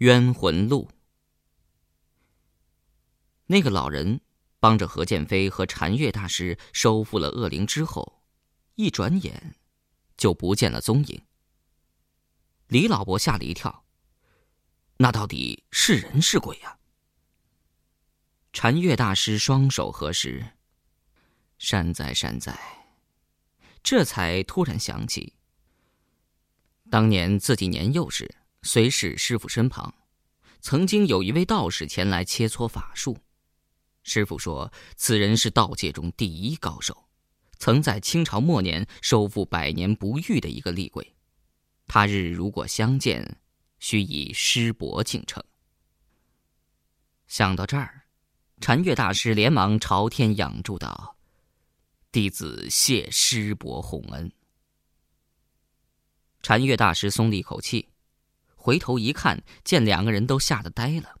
[0.00, 0.88] 冤魂录。
[3.44, 4.22] 那个老人
[4.58, 8.22] 帮着何建飞和禅月大师收复了恶灵之后，
[8.76, 9.56] 一转眼
[10.16, 11.22] 就不见了踪影。
[12.68, 13.84] 李老伯吓了一跳，
[14.96, 16.78] 那到底是人是鬼呀？
[18.54, 20.54] 禅月大师双手合十，
[21.58, 22.58] 善哉善哉，
[23.82, 25.34] 这才突然想起，
[26.88, 28.39] 当年自己年幼时。
[28.62, 29.92] 随侍师傅身旁，
[30.60, 33.16] 曾经有一位道士前来切磋法术。
[34.02, 37.08] 师傅说，此人是道界中第一高手，
[37.58, 41.14] 曾在清朝末年收复百年不遇的一个厉鬼。
[41.86, 43.40] 他日如果相见，
[43.78, 45.42] 须以师伯敬称。
[47.26, 48.02] 想到这儿，
[48.60, 51.16] 禅月大师连忙朝天仰祝道
[52.12, 54.30] ：“弟子谢师伯洪恩。”
[56.42, 57.88] 禅月大师松了一口气。
[58.60, 61.16] 回头一看，见两个人都吓得呆了。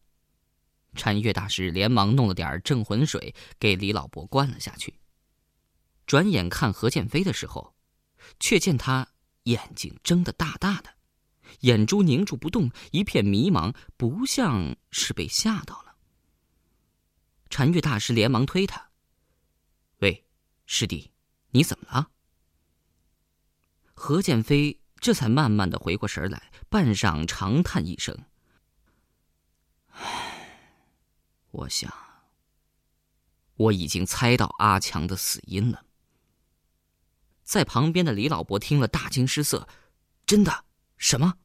[0.94, 4.94] 禅月大师连忙弄了点镇魂水给李老伯灌了下去。
[6.06, 7.74] 转眼看何建飞的时候，
[8.38, 9.08] 却见他
[9.44, 10.90] 眼睛睁得大大的，
[11.60, 15.94] 眼珠凝住不动，一片迷茫，不像是被吓到了。
[17.48, 18.90] 禅月大师连忙推他
[20.00, 20.26] ：“喂，
[20.66, 21.10] 师弟，
[21.52, 22.10] 你怎么了？”
[23.94, 24.79] 何建飞。
[25.00, 28.26] 这才慢慢的回过神来，半晌长叹一声
[29.92, 30.76] ：“唉，
[31.50, 31.90] 我想，
[33.54, 35.86] 我已经猜到阿强的死因了。”
[37.42, 39.66] 在旁边的李老伯听了大惊失色
[40.26, 40.66] ：“真的？
[40.98, 41.38] 什么？”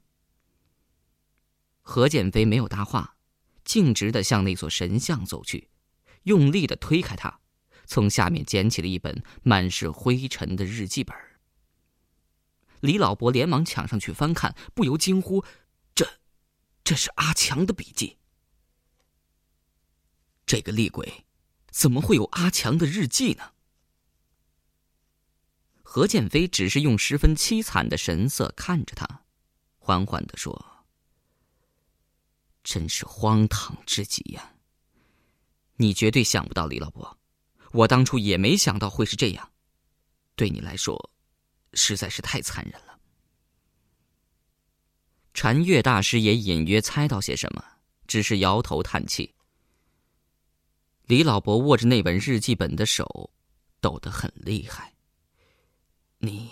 [1.81, 3.15] 何建飞没有搭话，
[3.63, 5.69] 径直的向那座神像走去，
[6.23, 7.39] 用力的推开他，
[7.85, 11.15] 从下面捡起了一本满是灰尘的日记本。
[12.85, 15.43] 李老伯连忙抢上去翻看，不由惊呼
[15.95, 16.07] ：“这，
[16.83, 18.17] 这是阿强的笔记。
[20.45, 21.25] 这个厉鬼，
[21.71, 23.53] 怎么会有阿强的日记呢？”
[25.81, 29.23] 何建飞只是用十分凄惨的神色看着他，
[29.77, 30.85] 缓缓的说
[32.63, 34.55] ：“真是荒唐至极呀！
[35.77, 37.17] 你绝对想不到，李老伯，
[37.71, 39.51] 我当初也没想到会是这样。
[40.35, 41.11] 对你来说。”
[41.75, 42.99] 实在是太残忍了。
[45.33, 47.63] 禅月大师也隐约猜到些什么，
[48.07, 49.35] 只是摇头叹气。
[51.03, 53.29] 李老伯握着那本日记本的手
[53.79, 54.93] 抖得很厉害。
[56.17, 56.49] 你，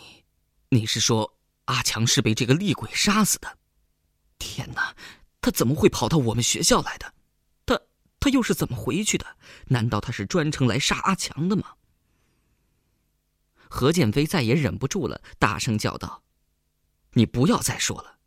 [0.70, 3.58] 你是说阿强是被这个厉鬼杀死的？
[4.38, 4.94] 天哪，
[5.42, 7.14] 他怎么会跑到我们学校来的？
[7.66, 7.80] 他
[8.20, 9.26] 他又是怎么回去的？
[9.68, 11.74] 难道他是专程来杀阿强的吗？
[13.74, 16.24] 何建飞再也忍不住了，大声叫道
[17.14, 18.20] ：“你不要再说了，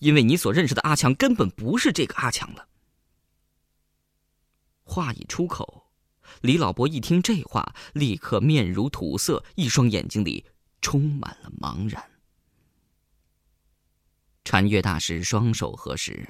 [0.00, 2.68] 因为你所认识的阿强根本不是这个阿强了。”
[4.84, 5.90] 话一出口，
[6.42, 10.44] 李老伯一听这话，立刻面如土色，一双眼睛里
[10.82, 12.10] 充满了茫然。
[14.44, 16.28] 禅月大师双手合十：“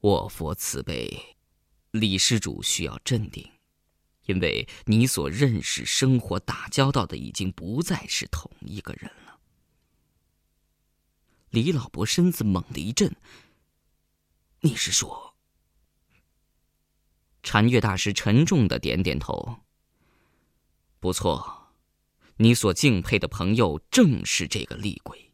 [0.00, 1.38] 我佛慈悲，
[1.90, 3.50] 李施主需要镇定。”
[4.26, 9.38] 因为你所认识、生活、打交道的已经不再是同一个人了。
[11.50, 13.14] 李老伯身子猛地一震。
[14.60, 15.34] 你是说？
[17.42, 19.60] 禅月大师沉重的点点头。
[21.00, 21.74] 不错，
[22.36, 25.32] 你所敬佩的朋友正是这个厉鬼。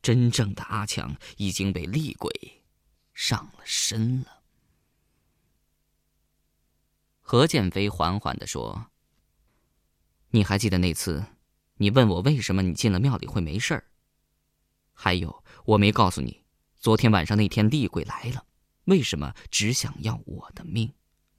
[0.00, 2.62] 真正的阿强已经被厉鬼
[3.12, 4.43] 上了身了。
[7.34, 8.92] 何建飞缓缓的说
[10.30, 11.24] ：“你还记得那次，
[11.78, 13.86] 你问我为什么你进了庙里会没事儿？
[14.92, 16.44] 还有，我没告诉你，
[16.76, 18.46] 昨天晚上那天厉鬼来了，
[18.84, 20.94] 为什么只想要我的命，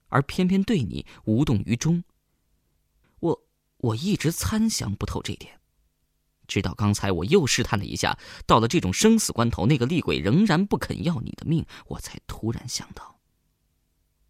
[0.09, 2.03] 而偏偏对你无动于衷？
[3.21, 5.61] 我我一直参详不透这点，
[6.45, 13.14] 直到刚才我又试探了一下，到了这种生死关头，那个厉鬼仍然不肯要你的命，我才突然想到。”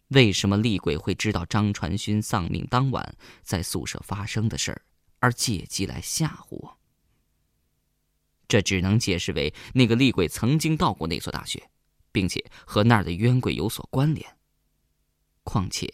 [0.10, 4.82] 为什么厉鬼会知道张传勋丧命当晚在宿舍发生的事儿，
[5.20, 6.78] 而借机来吓唬我？
[8.48, 11.72] 这只能解释为那个厉鬼曾经到过那所大学，
[12.12, 14.38] 并且和那儿的冤鬼有所关联。
[15.44, 15.92] 况且，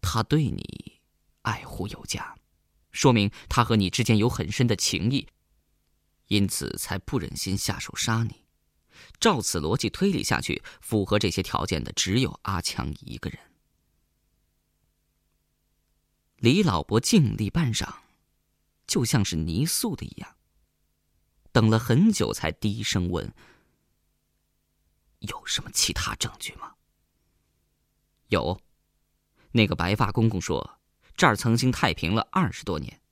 [0.00, 1.00] 他对你
[1.42, 2.36] 爱护有加，
[2.92, 5.26] 说明他和你之间有很深的情谊，
[6.28, 8.44] 因此才不忍心下手杀你。
[9.18, 13.38] 照此逻辑推理下去，符合这些条件的只有阿强一个人。
[16.36, 17.96] 李老伯静立半晌，
[18.86, 20.36] 就像是泥塑的一样，
[21.52, 23.32] 等了很久，才低声问
[25.20, 26.74] ：“有什么其他证据吗？
[28.28, 28.58] 有，
[29.52, 30.78] 那个白发公公说，
[31.14, 33.02] 这儿曾经太平了二十多年，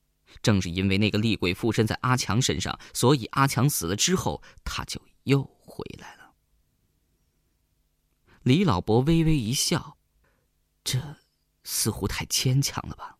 [0.41, 4.99] 正是因为那个厉鬼附身在阿强身上，所以阿强死了之后，他就
[5.29, 6.33] 又回来了。
[8.41, 9.97] 李老伯微微一笑，
[10.83, 11.17] 这
[11.63, 13.19] 似乎太牵强了吧？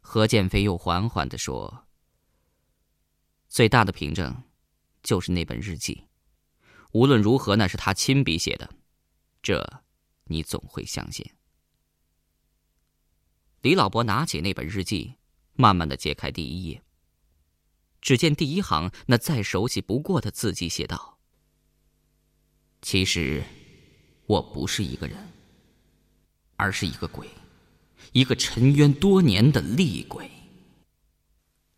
[0.00, 1.86] 何建飞又缓缓的说
[3.48, 4.42] ：“最大的凭证，
[5.04, 6.08] 就是那本日记。
[6.90, 8.68] 无论如何，那是他亲笔写的，
[9.40, 9.82] 这。”
[10.26, 11.34] 你总会相信。
[13.60, 15.16] 李老伯拿起那本日记，
[15.52, 16.82] 慢慢的揭开第一页。
[18.04, 21.18] 只见第一行那再熟悉不过的字迹写道
[22.82, 23.42] ：“其实，
[24.26, 25.16] 我不是一个人，
[26.56, 27.26] 而是一个鬼，
[28.12, 30.30] 一个沉冤多年的厉鬼。”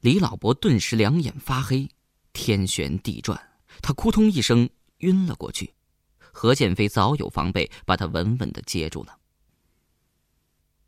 [0.02, 1.88] 李老伯顿时两眼发黑，
[2.32, 3.40] 天旋地转，
[3.80, 4.68] 他扑通一声
[4.98, 5.72] 晕了过去。
[6.18, 9.16] 何建飞早有防备，把他稳稳的接住了。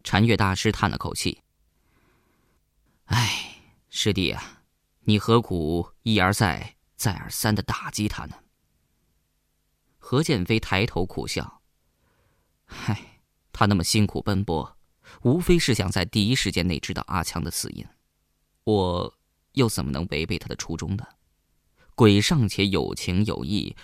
[0.02, 1.40] 禅月大师叹了口气
[3.06, 4.57] ：“哎，师弟啊，
[5.08, 8.37] 你何苦一而再、再而三的打击他呢？”
[9.96, 11.62] 何建飞抬头苦笑
[12.69, 14.76] ：“嗨，他那么辛苦奔波，
[15.22, 17.87] 无非是想在第一时间内知道阿强的死因，
[18.64, 19.14] 我
[19.52, 21.06] 又怎么能违背他的初衷呢？
[21.94, 23.75] 鬼尚且有情有义。”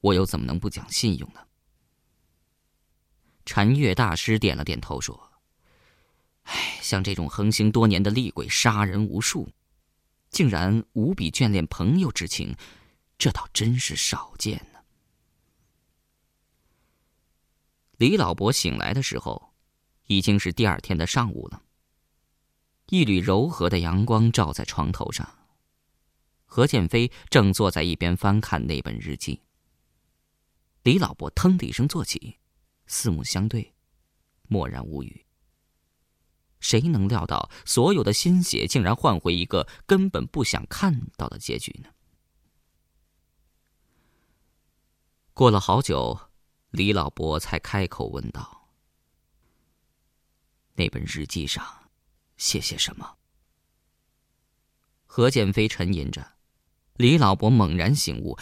[0.00, 1.40] 我又怎么能不讲信用呢？
[3.44, 5.32] 禅月大师点了点头，说
[6.44, 9.50] ：“哎，像这种横行多年的厉鬼，杀人无数，
[10.30, 12.54] 竟然无比眷恋朋友之情，
[13.16, 14.80] 这倒真是少见呢。”
[17.98, 19.52] 李老伯醒来的时候，
[20.06, 21.62] 已经是第二天的上午了。
[22.90, 25.28] 一缕柔和的阳光照在床头上，
[26.46, 29.42] 何建飞正坐在一边翻看那本日记。
[30.84, 32.38] 李老伯腾的一声坐起，
[32.86, 33.74] 四目相对，
[34.46, 35.26] 默然无语。
[36.60, 41.90] 谁能料到，所有的心血竟然换回一个根本不想看到的结局呢？
[45.34, 46.18] 过了好久，
[46.70, 48.68] 李老伯才开口问道
[50.74, 51.90] ：“那本日记上
[52.36, 53.16] 写些什么？”
[55.06, 56.34] 何建飞沉吟着，
[56.94, 58.36] 李老伯猛然醒悟：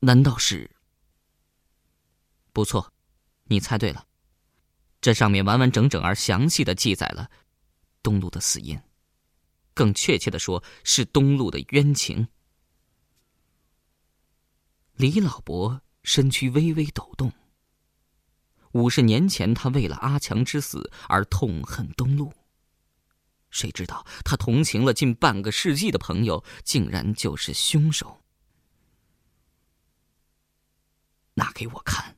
[0.00, 0.70] 难道是？
[2.52, 2.92] 不错，
[3.44, 4.06] 你猜对了。
[5.00, 7.30] 这上面完完整整而详细的记载了
[8.06, 8.80] 东路的死因，
[9.74, 12.28] 更确切的说，是东路的冤情。
[14.94, 17.32] 李老伯身躯微微抖动。
[18.74, 22.32] 五十年前，他为了阿强之死而痛恨东路。
[23.50, 28.22] 谁知道他同情了近半个世纪的朋友，竟然就是凶手。
[31.34, 32.15] 拿给我看。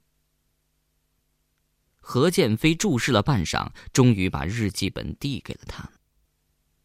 [2.10, 5.90] 何建飞注视了半晌，终于把日记本递给了他。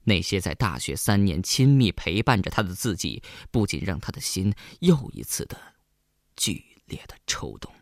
[0.03, 5.57] 那些在大学三年亲密陪伴着他的字迹，不仅让他的心又一次的
[6.35, 7.73] 剧烈的抽动。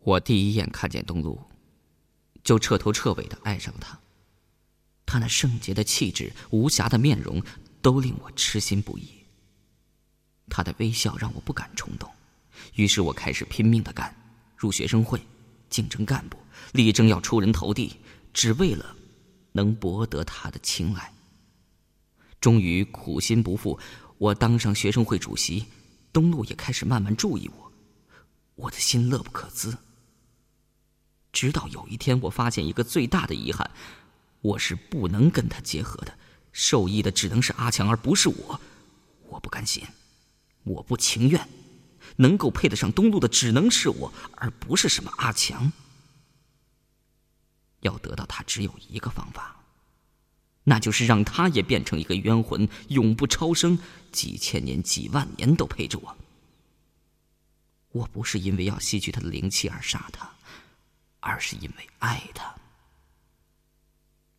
[0.00, 1.42] 我第一眼看见东路，
[2.44, 3.98] 就彻头彻尾的爱上他。
[5.06, 7.42] 他那圣洁的气质、无瑕的面容，
[7.80, 9.24] 都令我痴心不已。
[10.50, 12.12] 他的微笑让我不敢冲动。
[12.74, 14.14] 于是我开始拼命的干，
[14.56, 15.20] 入学生会，
[15.68, 16.38] 竞争干部，
[16.72, 17.96] 力争要出人头地，
[18.32, 18.96] 只为了
[19.52, 21.12] 能博得他的青睐。
[22.40, 23.78] 终于苦心不负，
[24.18, 25.66] 我当上学生会主席，
[26.12, 27.72] 东路也开始慢慢注意我，
[28.54, 29.76] 我的心乐不可支。
[31.32, 33.70] 直到有一天，我发现一个最大的遗憾，
[34.40, 36.18] 我是不能跟他结合的，
[36.52, 38.60] 受益的只能是阿强，而不是我。
[39.28, 39.82] 我不甘心，
[40.64, 41.48] 我不情愿。
[42.16, 45.72] 能够配得上东路的，只能是我，而不是什么阿强。
[47.80, 49.56] 要得到他，只有一个方法，
[50.64, 53.78] 那就是让他也变成一个冤魂，永不超生，
[54.12, 56.16] 几千年、几万年都陪着我。
[57.90, 60.30] 我不是因为要吸取他的灵气而杀他，
[61.20, 62.54] 而是因为爱他。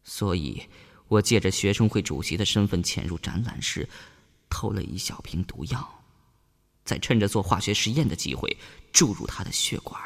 [0.03, 0.67] 所以，
[1.07, 3.87] 我借着学生会主席的身份潜入展览室，
[4.49, 6.02] 偷了一小瓶毒药。
[6.83, 8.57] 再趁着做化学实验的机会
[8.91, 10.01] 注入他的血管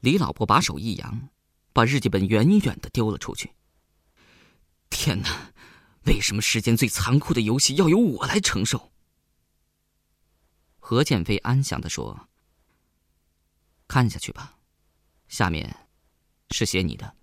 [0.00, 1.28] 李老婆把手一扬，
[1.72, 3.52] 把日记本远远的丢了出去。
[4.90, 5.52] 天哪，
[6.06, 8.90] 为什么世间最残酷的游戏要由我来承受？
[10.80, 12.28] 何建飞安详的说
[13.86, 14.58] ：“看下去吧，
[15.28, 15.88] 下面
[16.50, 17.16] 是写你的。”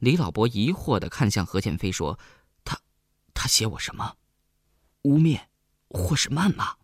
[0.00, 2.18] 李老伯疑惑的看向何建飞，说
[2.64, 2.80] ：“他，
[3.34, 4.16] 他写我什么？
[5.02, 5.42] 污蔑，
[5.88, 6.76] 或是谩骂？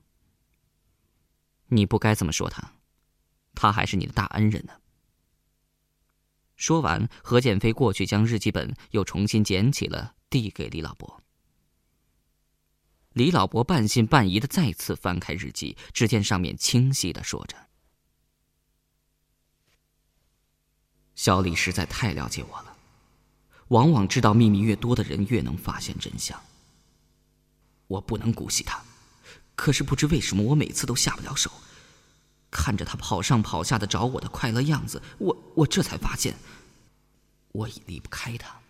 [1.69, 2.75] 你不该这么说他，
[3.55, 4.75] 他还是你的大恩人呢。”
[6.57, 11.23] 说完，何建飞过去将日记本又重新捡起了，递给李老伯。
[13.15, 17.69] 李老伯半信半疑的再次翻开日记，只见上面清晰的说着
[21.17, 22.76] ：“小李实在太了解我了。”
[23.69, 26.41] 往往知道秘密越多的人，越能发现真相。
[27.89, 28.83] 我不能姑息他，
[29.55, 31.51] 可是不知为什么，我每次都下不了手。
[32.51, 36.37] 看着他跑上跑下的找我的快乐样子，我我这才发现，
[37.53, 38.61] 我已离不开他。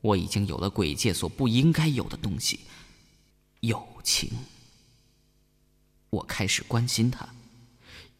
[0.00, 2.60] 我已经有了鬼界所不应该有的东西——
[3.60, 4.30] 友情。
[6.10, 7.28] 我开始关心他。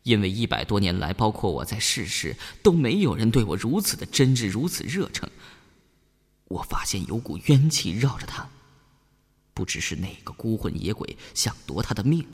[0.05, 5.29] 因为一百多年来，包括我在世时，都没有人对我如此的真挚，如此热诚。
[6.45, 8.51] 我发现有股冤气绕着他，
[9.55, 12.27] 不知是哪个孤魂野鬼想夺他的命。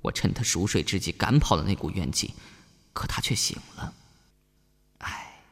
[0.00, 2.32] 我趁他熟睡之际赶跑了那股怨气，
[2.94, 3.92] 可他却醒了。
[4.98, 5.42] 唉，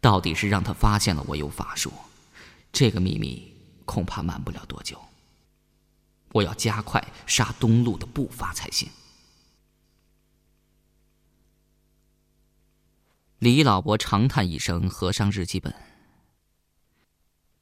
[0.00, 1.92] 到底是让他发现了我有法术，
[2.72, 3.52] 这个秘密
[3.84, 4.98] 恐怕瞒不了多久。
[6.32, 8.88] 我要加快杀东路的步伐才行。
[13.38, 15.72] 李老伯长叹一声，合上日记本。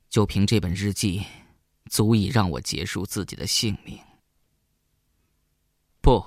[0.09, 1.27] 就凭这本日记，
[1.91, 4.01] 足以让我结束自己的性命。
[6.01, 6.25] 不，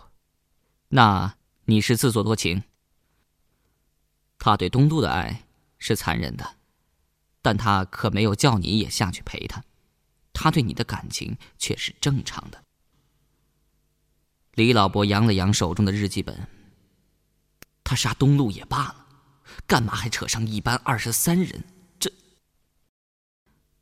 [0.89, 2.61] 那你是自作多情。
[4.37, 5.47] 他对东都的爱
[5.79, 6.57] 是残忍的，
[7.41, 9.63] 但他可没有叫你也下去陪他。
[10.31, 12.63] 他对你的感情却是正常的。
[14.53, 16.47] 李老伯扬了扬手中的日记本。
[17.83, 18.98] 他杀东路也罢了。
[19.69, 21.63] 干嘛还扯上一班二十三人？
[21.99, 22.11] 这，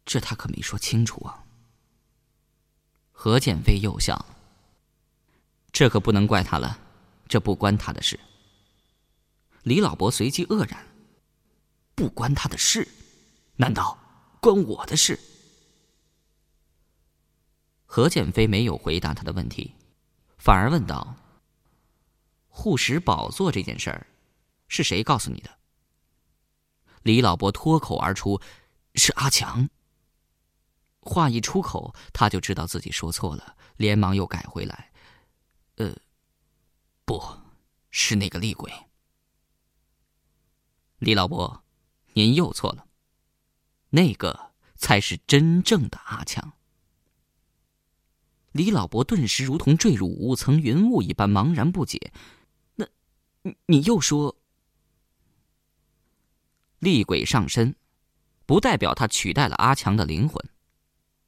[0.03, 1.45] 这他可没说清楚啊。
[3.13, 4.25] 何建飞又笑，
[5.71, 6.77] 这可不能怪他了，
[7.29, 8.19] 这不关他的事。
[9.63, 10.85] 李老伯随即愕然，
[11.95, 12.85] 不关他的事？
[13.55, 13.97] 难道
[14.41, 15.17] 关我的事？
[17.85, 19.73] 何建飞没有回答他的问题，
[20.37, 21.15] 反而问道
[22.49, 24.05] ：“护石宝座这件事儿，
[24.67, 25.49] 是谁告诉你的？”
[27.07, 28.41] 李老伯脱口而出
[28.95, 29.69] ：“是阿强。”
[30.99, 34.91] 话一出口，他就知道自己说错了，连忙又改回来
[35.79, 35.95] ：“呃，
[37.05, 37.23] 不
[37.91, 38.69] 是那个厉鬼。”
[40.99, 41.63] 李老伯，
[42.11, 42.85] 您又错了，
[43.91, 46.51] 那个才是真正的阿强。
[48.51, 52.11] 李老伯顿时如同坠入五层云雾一般，茫然不解
[52.75, 52.85] ：“那，
[53.43, 54.35] 你你又说？”
[56.79, 57.75] 厉鬼上身，
[58.45, 60.43] 不代表他取代了阿强的灵魂。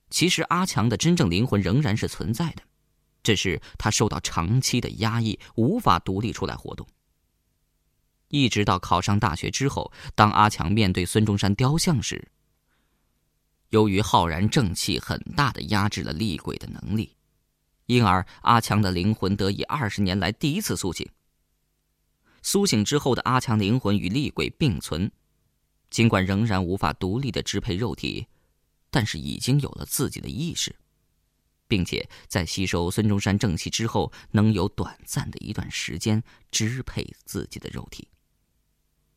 [0.10, 2.64] 其实阿强的真正灵魂仍然是存在的，
[3.24, 6.88] 只是他受到长期的压抑，无法独立出来活动。
[8.28, 12.30] 一直到考上大学之后，当阿强面对孙中山雕像时，
[13.70, 17.16] 由于浩然正气很大的压制了厉鬼的能力，
[17.88, 21.08] 因而阿强的灵魂得以二十年来第一次苏醒。
[22.42, 25.12] 苏醒之后的阿强灵魂与厉鬼并存。
[25.90, 28.28] 尽管仍然无法独立的支配肉体，
[28.92, 30.76] 但是已经有了自己的意识，
[31.68, 38.08] 并且在吸收孙中山正气之后，能有短暂的一段时间支配自己的肉体。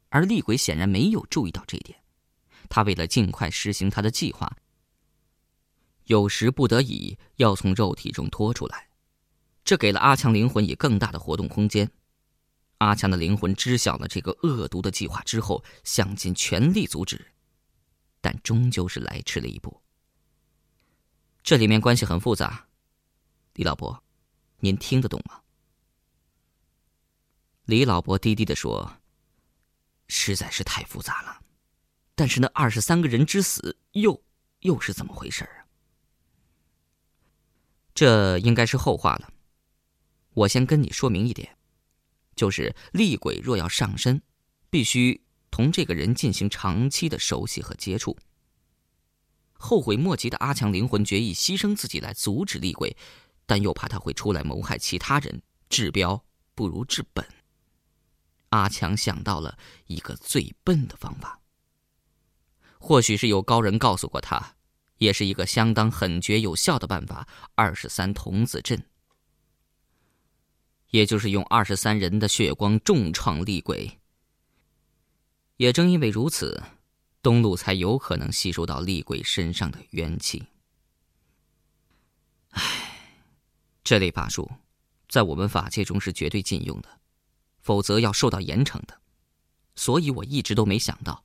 [0.08, 1.98] 而厉鬼显然没有注意到这一点，
[2.68, 4.54] 他为了尽快实行他的计划，
[6.04, 8.88] 有时不得已要从肉体中拖出来，
[9.64, 11.90] 这给了阿强灵魂以更大的活动空间。
[12.82, 17.24] 阿强的灵魂知晓了这个恶毒的计划之后，想尽全力阻止，
[18.20, 19.80] 但终究是来迟了一步。
[21.44, 22.66] 这里面关系很复杂，
[23.54, 24.02] 李老伯，
[24.58, 25.40] 您听得懂吗？
[27.66, 28.98] 李老伯低低的说
[30.08, 31.40] ：“实在是太复杂了，
[32.16, 34.20] 但是那二十三个人之死又
[34.60, 35.66] 又是怎么回事啊？
[37.94, 39.32] 这应该是后话了，
[40.34, 41.56] 我先跟你说明一点。”
[42.34, 44.22] 就是厉鬼若要上身，
[44.70, 48.16] 必须同这个人进行长期的熟悉和接触。
[49.52, 52.96] 后悔莫及的阿强灵魂决意牺牲自己来阻止厉鬼，
[53.46, 56.24] 但又怕他会出来谋害其他人，治标
[56.54, 57.24] 不如治本。
[58.48, 61.40] 阿强想到了一个最笨的方法，
[62.78, 64.56] 或许是有高人告诉过他，
[64.98, 68.84] 也是一个相当狠绝有效的办法——二十三童子阵。
[70.92, 73.98] 也就是用二十三人的血光重创厉鬼。
[75.56, 76.62] 也正因为如此，
[77.22, 80.44] 东路才有可能吸收到厉鬼身上的元气。
[82.50, 82.60] 唉，
[83.82, 84.50] 这类法术，
[85.08, 87.00] 在我们法界中是绝对禁用的，
[87.62, 89.00] 否则要受到严惩的。
[89.74, 91.24] 所以我一直都没想到，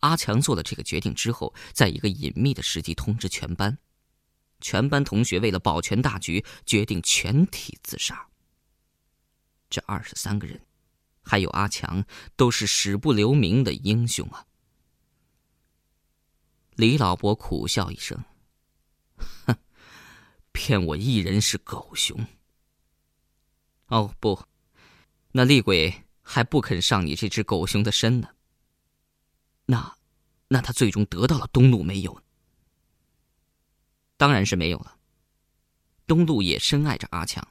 [0.00, 3.78] 阿强做了这个决定之后，在一个隐秘的时机通知全班，
[4.60, 8.28] 全班同学为了保全大局，决定全体自杀。
[9.68, 10.60] 这二十三个人。
[11.22, 12.02] 还有阿强，
[12.34, 14.46] 都是死不留名的英雄啊！
[16.76, 18.24] 李老伯苦笑一声
[19.46, 19.54] ：“哼，
[20.50, 22.26] 骗我一人是狗熊。
[23.88, 24.42] 哦不，
[25.32, 28.28] 那厉鬼还不肯上你这只狗熊的身呢。
[29.66, 29.98] 那，
[30.48, 32.20] 那他最终得到了东路没有？
[34.20, 34.98] 当然是没有了。
[36.06, 37.42] 东路也深爱着阿强，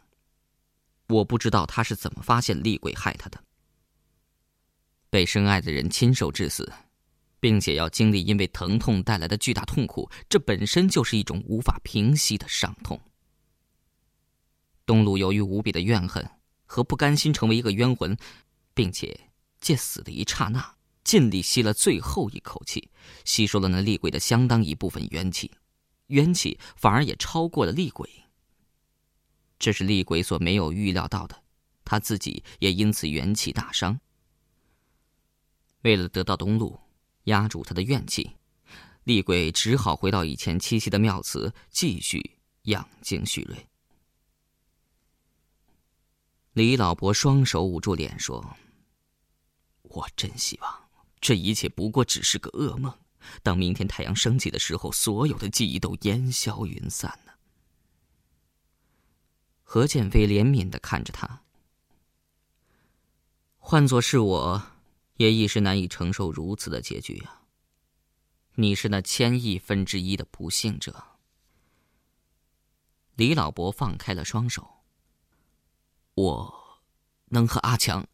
[1.07, 3.43] 我不知道他是怎么发现厉鬼害他的。”
[5.09, 6.71] 被深爱的人亲手致死，
[7.39, 13.01] 并且要经历因为疼痛带来的巨大痛苦，这本身就是一种无法平息的伤痛。
[14.85, 16.23] 东路由于无比的怨恨
[16.67, 18.15] 和不甘心成为一个冤魂，
[18.75, 19.19] 并且
[19.59, 22.91] 借死的一刹那尽力吸了最后一口气，
[23.25, 25.51] 吸收了那厉鬼的相当一部分元气，
[26.10, 28.08] 元气反而也超过了厉鬼。
[29.58, 31.44] 这是厉鬼所没有预料到的，
[31.84, 34.00] 他自己也因此元气大伤。
[35.82, 36.80] 为了得到东路，
[37.24, 38.32] 压住他的怨气，
[39.04, 43.68] 厉鬼只好回到以前栖息的庙祠，继续养精蓄锐。
[46.54, 48.58] 李老伯双手捂住脸说
[49.84, 50.89] ：“我真希望
[51.22, 52.94] 这一切不过只是个噩梦，
[53.43, 57.33] 当明天太阳升起的时候，所有的记忆都烟消云散呢。”
[59.63, 61.43] 何建飞怜悯的看着他，
[63.57, 64.71] 换作是我。
[65.17, 67.41] 也一时难以承受如此的结局啊！
[68.55, 71.17] 你是那千亿分之一的不幸者。
[73.15, 74.65] 李老伯放开了双手。
[76.13, 76.82] 我
[77.25, 78.08] 能和阿强，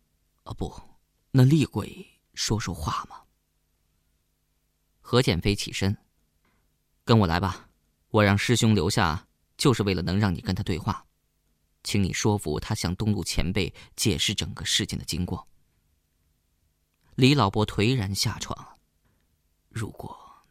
[0.45, 0.81] 啊不，
[1.29, 3.24] 那厉鬼说说话吗？
[5.07, 5.95] 何建飞起身，
[7.03, 7.69] 跟我来吧。
[8.09, 11.05] 我让师兄留下，就是为了能让你跟他对话，
[11.83, 15.47] 请你说服他向东路前辈解释整个事件的经过。
[17.13, 18.79] 李老伯颓然下床。
[19.69, 20.43] 如果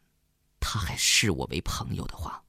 [0.57, 2.41] 他还视我为朋友的话，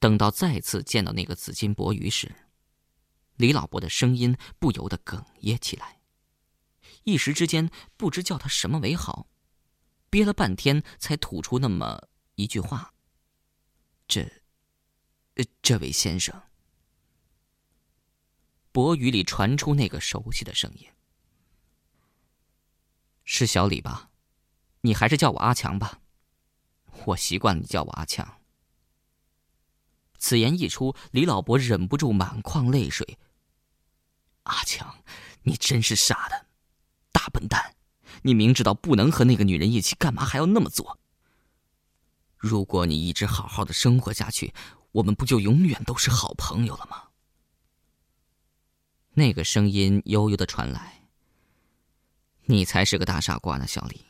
[0.00, 2.34] 等到再次见到那个紫金博鱼时，
[3.36, 6.00] 李老伯的声音不由得哽咽起来，
[7.04, 9.28] 一时之间不知叫他什么为好，
[10.10, 12.92] 憋了半天才吐出那么一句话
[14.08, 14.22] ：“这，
[15.34, 16.42] 呃这位先生。”
[18.72, 20.88] 薄雨里传出那个熟悉的声音
[23.24, 24.10] ：“是小李吧？
[24.80, 26.00] 你还是叫我阿强吧，
[27.06, 28.40] 我习惯你叫我阿强。”
[30.18, 33.18] 此言一出，李老伯忍不住满眶泪水。
[34.44, 35.04] 阿强，
[35.42, 36.46] 你真是傻的，
[37.24, 37.74] 大笨蛋！
[38.20, 40.98] 你明知道不能和那个女人一起，干嘛还要那么做？
[42.36, 44.52] 如果你一直好好的生活下去，
[44.92, 47.04] 我们不就永远都是好朋友了吗？
[49.14, 51.08] 那个声音悠悠的传来
[52.44, 54.04] ：“你才是个大傻瓜呢，小李！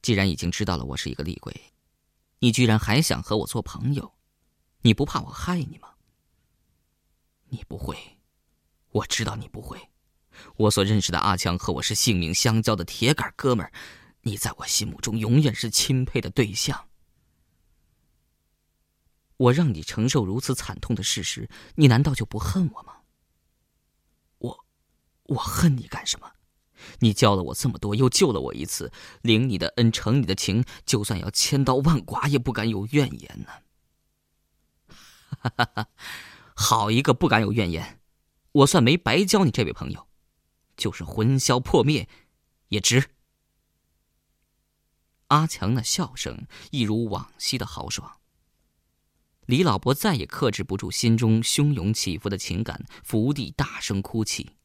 [0.00, 1.54] 既然已经知道了我是一个厉鬼，
[2.38, 4.14] 你居然还想和我做朋友？
[4.80, 5.90] 你不怕我害你吗？
[7.50, 8.16] 你不会，
[8.92, 9.89] 我知道你不会。
[10.56, 13.72] 我所认识的阿强和我是性命相交的铁杆哥们儿，
[14.22, 16.88] 你在我心目中永远是钦佩的对象。
[19.36, 22.96] 我让你承受如此惨痛的事实，你难道就不恨我吗？”
[24.38, 24.64] 我
[25.24, 26.30] 我恨你干什么？
[27.00, 28.90] 你教了我这么多，又救了我一次，
[29.22, 33.48] 领你的恩，承你的情，就算要千刀万剐，也不敢有怨言呢。
[35.42, 35.88] 哈哈哈，
[36.54, 38.00] 好一个不敢有怨言！
[38.52, 40.08] 我算没白交你这位朋友，
[40.80, 42.08] 就是魂消魄灭，
[42.68, 43.10] 也值。
[45.26, 48.18] 阿强那笑声一如往昔的豪爽。
[49.44, 54.56] 李老伯再也克制不住心中汹涌起伏的情感，伏地大声哭泣。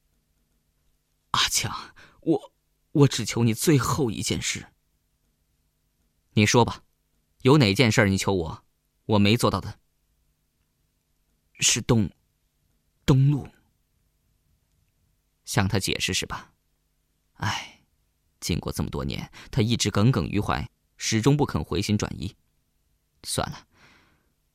[1.32, 2.54] 阿强，我
[2.94, 4.72] 我只求你最后一件事。
[6.32, 6.84] 你说吧，
[7.42, 8.64] 有哪件事你求我，
[9.06, 9.80] 我没做到的？
[11.60, 12.10] 是东
[13.06, 13.48] 东路，
[15.46, 16.52] 向他解释是吧？
[17.36, 17.82] 哎，
[18.40, 22.36] 经过这么多年，他一直耿耿于怀，始终不肯回心转意。
[23.24, 23.68] 算了，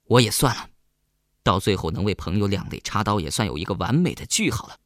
[0.04, 0.70] 我也算了，
[1.42, 4.78] 到最后能为朋友两肋插刀，也算有一个完美的句号了。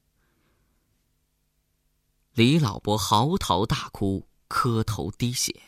[2.32, 5.62] 李老伯嚎啕大哭，磕头滴血，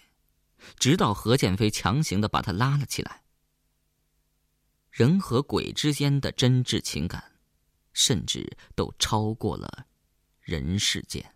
[0.79, 3.22] 直到何建飞强行的把他拉了起来。
[4.90, 7.33] 人和鬼之间的真挚情感，
[7.92, 9.87] 甚至都超过了
[10.46, 11.36] 人世间。